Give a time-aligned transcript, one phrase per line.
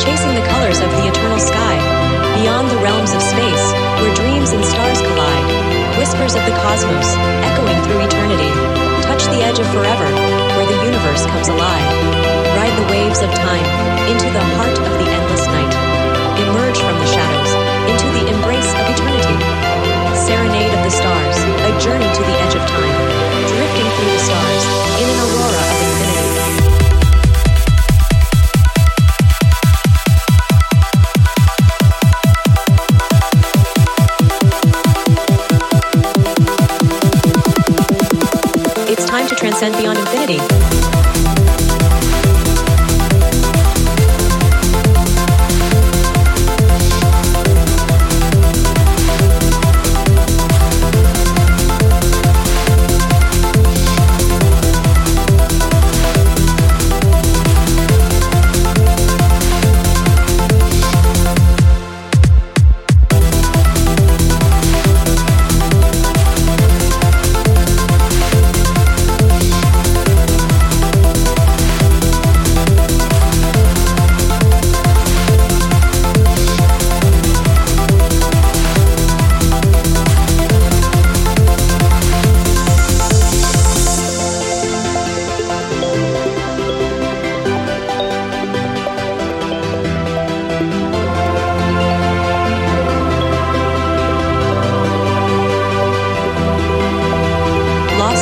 [0.00, 1.76] chasing the colors of the eternal sky,
[2.40, 3.66] beyond the realms of space,
[4.02, 5.46] where dreams and stars collide,
[5.98, 7.08] whispers of the cosmos,
[7.46, 8.50] echoing through eternity,
[9.06, 10.08] touch the edge of forever,
[10.58, 11.88] where the universe comes alive.
[12.58, 13.66] Ride the waves of time,
[14.10, 14.53] into the
[39.14, 40.73] time to transcend beyond infinity.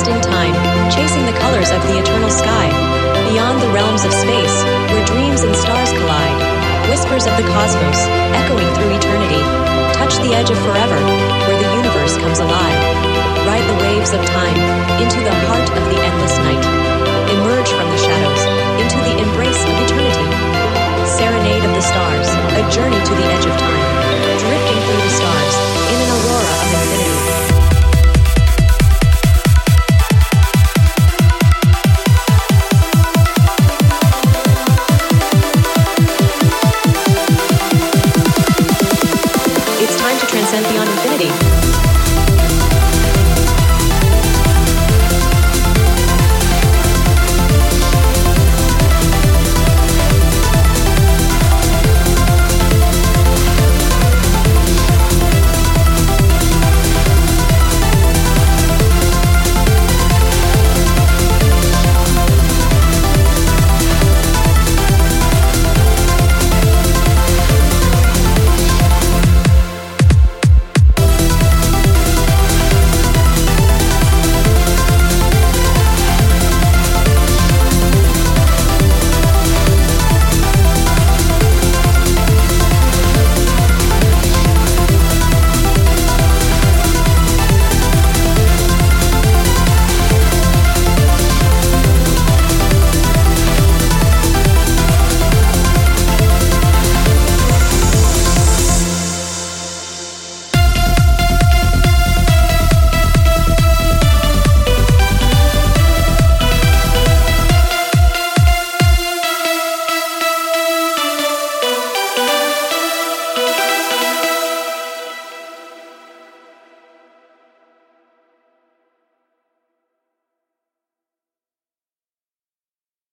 [0.03, 0.55] Lost in time,
[0.91, 2.66] chasing the colors of the eternal sky.
[3.31, 4.56] Beyond the realms of space,
[4.91, 6.43] where dreams and stars collide.
[6.91, 8.00] Whispers of the cosmos,
[8.34, 9.38] echoing through eternity.
[9.94, 10.99] Touch the edge of forever,
[11.47, 12.78] where the universe comes alive.
[13.47, 14.59] Ride the waves of time,
[14.99, 16.65] into the heart of the endless night.
[17.38, 18.43] Emerge from the shadows,
[18.82, 20.27] into the embrace of eternity.
[21.06, 22.27] Serenade of the stars,
[22.59, 23.27] a journey to the
[40.32, 41.52] transcend beyond infinity.